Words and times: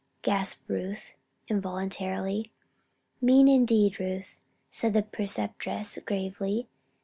gasped 0.23 0.63
Ruth, 0.67 1.13
involuntarily. 1.47 2.51
"Mean 3.21 3.47
indeed, 3.47 3.99
Ruth," 3.99 4.39
said 4.71 4.93
the 4.93 5.03
Preceptress, 5.03 5.99
gravely. 6.03 6.67